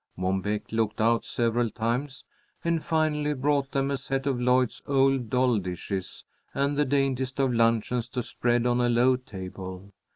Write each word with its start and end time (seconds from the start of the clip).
Mom 0.17 0.41
Beck 0.41 0.71
looked 0.71 0.99
out 0.99 1.25
several 1.25 1.69
times, 1.69 2.25
and 2.63 2.83
finally 2.83 3.35
brought 3.35 3.71
them 3.71 3.91
a 3.91 3.97
set 3.97 4.25
of 4.25 4.41
Lloyd's 4.41 4.81
old 4.87 5.29
doll 5.29 5.59
dishes 5.59 6.25
and 6.55 6.75
the 6.75 6.85
daintiest 6.85 7.39
of 7.39 7.53
luncheons 7.53 8.09
to 8.09 8.23
spread 8.23 8.65
on 8.65 8.81
a 8.81 8.89
low 8.89 9.15
table. 9.15 9.93